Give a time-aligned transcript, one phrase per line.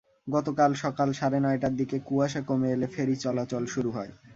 [0.27, 4.11] গতকাল সকাল সাড়ে নয়টার দিকে কুয়াশা কমে এলে ফেরি চলাচল শুরু হয়।